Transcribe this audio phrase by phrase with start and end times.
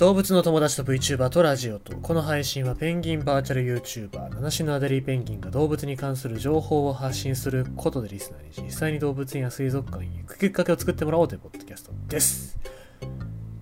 [0.00, 12.58] 動物の友達と VTuber とラジオとこの配信はペンギンバーチャル YouTuber 七種のアデリーペンギンが動物に関する情報を発信することでリスナーに実際に動物園や水族館に行くきっかけを作ってもらおうというポッドキャストです。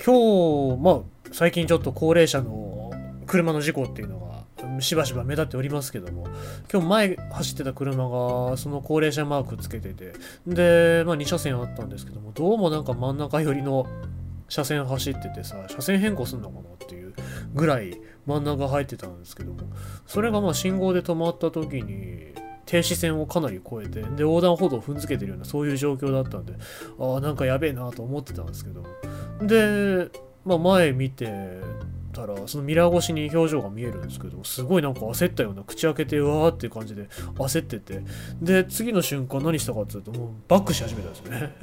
[0.07, 1.01] 今日まあ
[1.33, 2.93] 最近ちょっと高齢者の
[3.27, 6.29] 車の事故っていうのがしばしば目立っておりますけども
[6.73, 10.13] 今日前走ってた車がその高齢者マークつけてて
[10.47, 13.89] で、まあ、2車線あったんですけどもどうもなんか真ん中寄りの
[14.49, 17.15] 車線走っててさ車線変更すんのかなっていう
[17.55, 19.61] ぐらい真ん中入ってたんですけども
[20.07, 22.35] それがまあ信号で止まった時に
[22.67, 26.55] 停止線をかなり越えてで横断歩道を踏んづけてるようなそういう状況だったんで
[26.99, 28.85] ああなんかやべえなと思ってたんですけど
[29.41, 30.11] で、
[30.45, 31.63] まあ、前見て
[32.13, 38.03] たらそのミラー越しに表情が見えるんですけどすごいなんか焦ったような口開けてうわーっていう感じで焦ってて
[38.43, 41.55] で次の瞬間何したかっていうともうバックし始めたんですよね。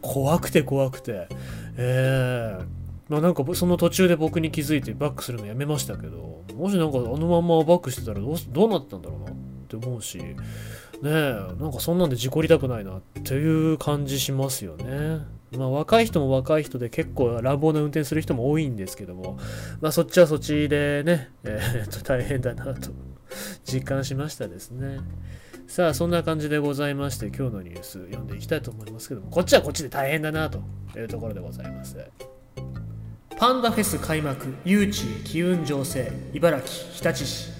[0.00, 1.28] 怖くて怖くて。
[1.76, 2.64] えー、
[3.08, 9.34] まあなんかその途中で僕に気づいてバックするのやめましたけどもしなんかあのままバックしてたらどうどうなったんだろうなっ
[9.68, 10.34] て思うしね
[11.02, 11.08] え
[11.58, 15.26] なんかそんなんで事故りたくないなっていう感じしますよね。
[15.56, 19.38] まあ若い人も若い人で結構乱暴な運転する人も多いんですけども
[19.80, 22.90] まあそっちはそっちでねえー、っと大変だなと。
[23.64, 24.98] 実感しましたですね。
[25.66, 30.62] さあそんな感じでございまして今日のニュース読んでいきたいと思いますけどもこっちはこっちで大変だなと
[30.96, 31.96] いうところでございます。
[33.36, 37.54] パンダフェス開幕誘致機運情勢茨城日立市。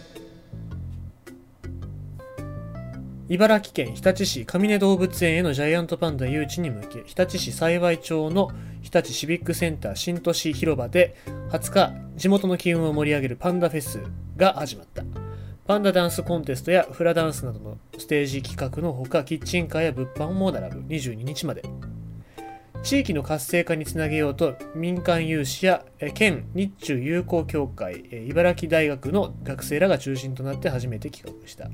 [3.29, 8.51] 茨城県日立市上根動物園へのジャイアントパンダ誘致に向け日立市幸町の
[8.83, 11.17] 日立シビックセンター新都市広場で
[11.51, 14.01] 20日地元の機運を盛り上げるパンダフェス
[14.37, 15.24] が始まった。
[15.67, 21.63] パンダダンスコンテストやフラダンスなどのステージ企画のほかキッチンカーや物販も並ぶ22日まで。
[22.83, 31.71] 地域の活性化につなげようと民間有志や県日中友好協会茨城大学の学生らが中心となって初めて企画した。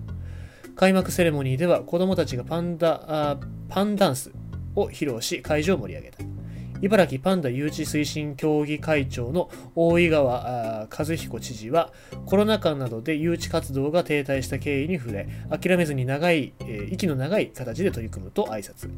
[0.76, 3.36] 開幕セレモニーでは子どもたちがパンダ
[3.68, 4.30] パンダンス
[4.76, 6.39] を披露し会場を盛り上げた。
[6.82, 11.92] 茨城パンダ誘致推進協議会長の大井川和彦知事は
[12.24, 16.54] コロナ禍などで誘致活動が停滞した経緯に触れ諦めずに長い、
[16.90, 18.90] 息の長い形で取り組むと挨拶。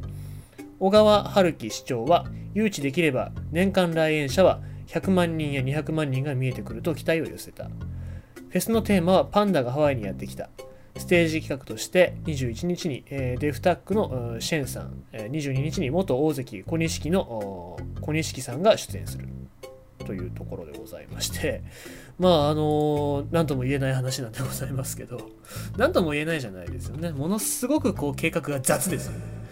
[0.79, 7.65] 小川春樹市長は誘致できれば年間来園者は100万人や200万人が見えてくると期待を寄せた。
[7.65, 10.51] フェスのテーマはパンダがハワイにやってきた。
[10.97, 19.29] ステージ企画として21日に、えー、デフタックのシェンさん、22日に元大関小錦の小錦さんが出演する。
[20.03, 21.63] というところでございまして。
[22.19, 25.31] まああの何、とも言えない話なんでございますけど。
[25.77, 27.11] 何とも言えないじゃないですよね。
[27.11, 29.43] ものすごくこう計画が雑ですよね。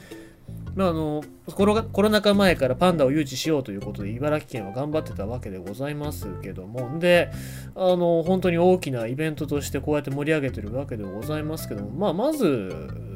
[0.74, 1.22] まあ、あの
[1.52, 6.98] コロコロナ禍前からパンダを誘致しようということで茨城県は頑張ってたわけでございますけども。
[6.98, 7.30] で
[7.74, 12.70] あの本当に大きなイベントとしてこうやって盛り上げてるわけでございますけども、まあ、まず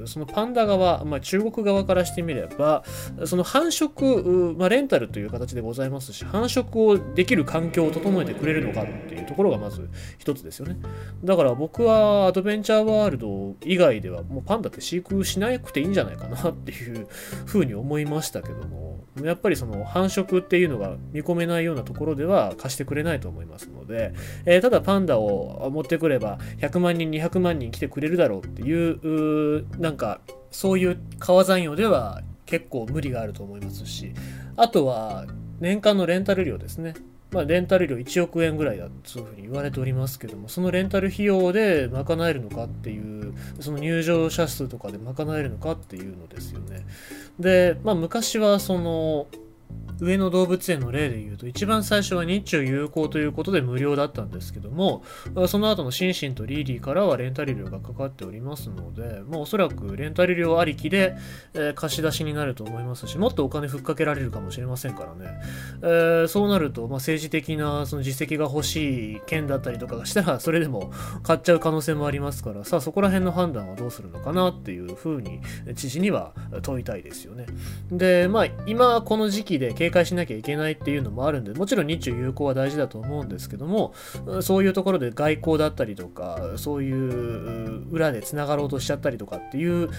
[0.07, 2.85] そのパンダ側、まあ、中国側からしてみれば
[3.25, 10.77] その繁殖、まあ、レンタルという形でございますし繁殖をできる環境を整えてくれるのかっていうところがまず一つですよね。
[11.23, 17.07] だから僕はアドベンチャーワールド以外ではもうパンダって飼育しなくていいんじゃないかなっていう
[17.47, 24.13] ふうに思いましたしたけどもやっぱりその繁殖っていうのが見込めないようなところでは貸してくれないと思いますので、
[24.45, 30.21] えー、ただパンダを持ってくれば100万人200万人来てくれるだろうっていうなんか
[30.51, 34.13] そういう川山用では結構無理があると思いますし
[34.57, 35.27] あとは
[35.61, 36.95] 年間のレンタル料ですね。
[37.35, 46.87] まあ、レンタル料1億円ぐらいだというふうに言われておりますけども、そのレンタル費用で賄えるのかっていう、その入場者数とかで賄えるのかっていうのですよね。
[47.41, 49.27] で、まあ、昔はその、
[50.01, 55.03] 上野動物園の例で言うと一番最初は日中友好ということで無料だったんですけども
[55.49, 61.17] その後のシンシンとリーリーからはレンタル料がかかっておりますので、まあ、おそらくレンタル料ありきで、
[61.55, 65.41] えー、貸し出しになると思いますしもっとお金ふっかけられるかもしれませんからね、
[65.83, 70.93] えー、そうなると、まあ、政治的なその実績が欲しい県だったりとかがしたら それでも
[71.23, 75.41] 買っちゃう可能性もありますからさあそこら辺の判断はどうするのかなっていうふうに
[75.75, 76.33] 知事には
[76.63, 77.47] 問いたいですよね。
[77.91, 83.93] でまあ今この時期で警戒しなきゃいけないっていうのもあるんで、もちろん日中友好は大事だと思うんですけども、
[84.41, 89.91] そういうところで外交だったりとか、そういう裏でつながろうとしちゃったりとかっていう、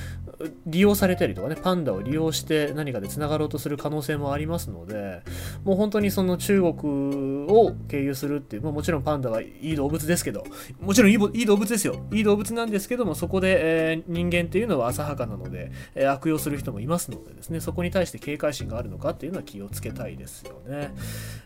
[0.66, 5.22] 利用されたりとかね、パンダを利用して何かでつながろうとする可能性もありますので、
[5.64, 10.46] もう本当にその中国を経由するっていう、まあ、もちろんパンダはいい動物ですけど、
[10.80, 12.08] もちろんいいいい動物ですよ。
[12.12, 20.94] いい動物なんですけども、そこで、えー、人間っていうのは浅はかなので、えー、悪用する人もいますのでですね、そこに対して警戒心があるのかっていうのは気をつけたいですよね。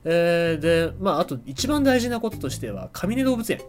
[0.03, 3.61] えー、で、まあ、あと一番大事なこととしては、かみね動物園。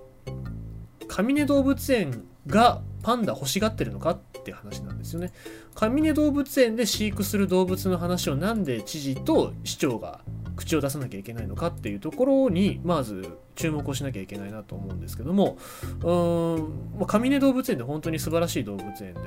[1.09, 5.33] かみね動物園がパンダ欲しがってるのかって話なんですよね。
[5.75, 10.21] かみね動物園で飼育する動物の話をなんで知事と市長が
[10.61, 15.57] 口を出さなきゃいけないのかっていうところにまず注目をしなきゃいけないなと思うんですけども
[16.03, 19.21] うーん上根動物園で本当に素晴らしい動物園で、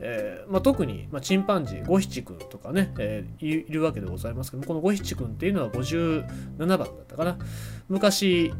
[0.00, 7.38] えーまあ、特に、まあ、チンパンジーゴヒチ君とかね、えー、いるわけでございますけどもこのゴヒチ君っていうのは57番だったかな。
[7.88, 8.52] 昔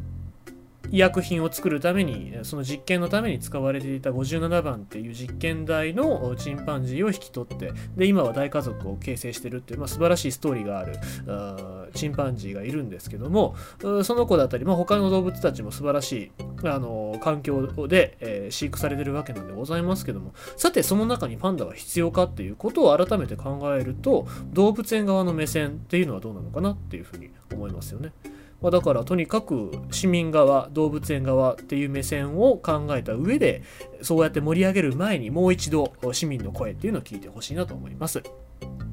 [0.91, 13.57] 医薬品を作るためにその実験のために使われていた57番っていう実験台のチンパンジーを引き取ってで今は大家族を形成してるっていう、まあ、素晴らしいストーリーがあるあチンパンジーがいるんですけども
[14.05, 16.33] その子だったり、まあ、他の動物たちも素晴らしい
[16.65, 28.13] あの環境で、えー、飼育されてるわけなんでございますけどもさてその中にパンダは必要かっていうことを改めて考えると動物園側の目線っていうのはどうなのかなっていうふうに思いますよね。
[28.61, 33.63] まあ、だからとにかく市民側動物園側っていう目線を考えた上で
[34.03, 38.23] そうやって盛り上げる前にもう一度市民の声っていうのを聞いてほしいなと思います。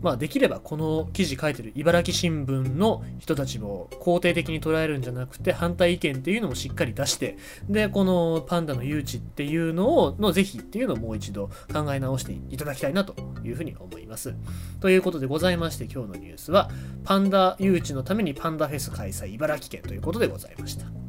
[0.05, 14.35] まあ、できればこの記事書いてる茨城新聞の人たちも肯定的に捉えるんじゃなくて反対意見っていうのもしっかり出してでこのパンダの誘致っていうのをの是非っていうのをもう一度考え直していただきたいなというふうに思います。
[14.79, 16.69] ということでございまして今日のニュースは
[17.03, 21.04] パンダ誘致のためにパンダフェス開催茨城県ということでございました。